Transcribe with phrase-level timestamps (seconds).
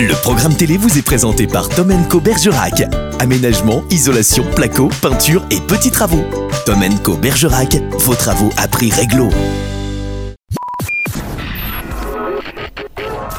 [0.00, 2.84] Le programme télé vous est présenté par Tom Co Bergerac.
[3.18, 6.24] Aménagement, isolation, placo, peinture et petits travaux.
[6.64, 9.28] Tom Co Bergerac, vos travaux à prix réglo.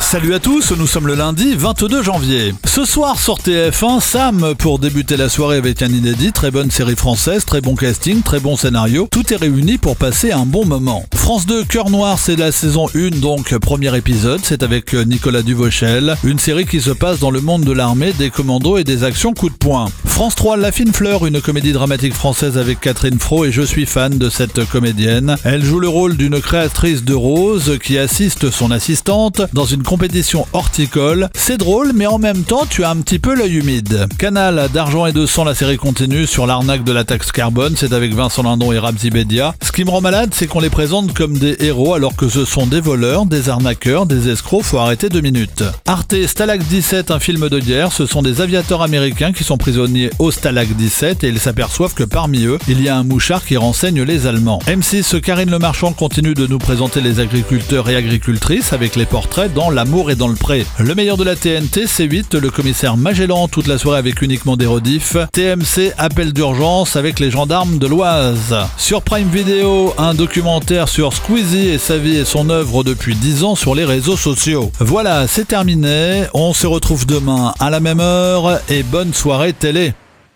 [0.10, 2.56] Salut à tous, nous sommes le lundi 22 janvier.
[2.66, 6.96] Ce soir sur TF1, Sam pour débuter la soirée avec un inédit, très bonne série
[6.96, 11.06] française, très bon casting, très bon scénario, tout est réuni pour passer un bon moment.
[11.14, 16.16] France 2 Cœur Noir, c'est la saison 1 donc premier épisode, c'est avec Nicolas Duvauchel,
[16.24, 19.36] une série qui se passe dans le monde de l'armée, des commandos et des actions
[19.36, 19.92] coup de poing.
[20.06, 23.86] France 3 La fine fleur, une comédie dramatique française avec Catherine Fro et je suis
[23.86, 25.36] fan de cette comédienne.
[25.44, 29.99] Elle joue le rôle d'une créatrice de rose qui assiste son assistante dans une compétition
[30.00, 31.28] compétition horticole.
[31.34, 34.08] C'est drôle, mais en même temps, tu as un petit peu l'œil humide.
[34.18, 37.74] Canal d'argent et de sang, la série continue sur l'arnaque de la taxe carbone.
[37.76, 39.54] C'est avec Vincent Lindon et Ramzi Bedia.
[39.62, 42.46] Ce qui me rend malade, c'est qu'on les présente comme des héros alors que ce
[42.46, 44.64] sont des voleurs, des arnaqueurs, des escrocs.
[44.64, 45.66] Faut arrêter deux minutes.
[45.86, 47.92] Arte Stalag 17, un film de guerre.
[47.92, 52.06] Ce sont des aviateurs américains qui sont prisonniers au Stalag 17 et ils s'aperçoivent que
[52.06, 54.60] parmi eux, il y a un mouchard qui renseigne les Allemands.
[54.66, 59.54] M6, Karine Le Marchand continue de nous présenter les agriculteurs et agricultrices avec les portraits
[59.54, 60.68] dans la et dans le pré.
[60.78, 64.56] Le meilleur de la TNT, c'est 8, le commissaire Magellan toute la soirée avec uniquement
[64.56, 65.18] des rediffs.
[65.32, 68.56] TMC, appel d'urgence avec les gendarmes de l'Oise.
[68.78, 73.44] Sur Prime Video, un documentaire sur Squeezie et sa vie et son œuvre depuis 10
[73.44, 74.72] ans sur les réseaux sociaux.
[74.80, 76.26] Voilà, c'est terminé.
[76.36, 79.94] On se retrouve demain à la même heure et bonne soirée télé.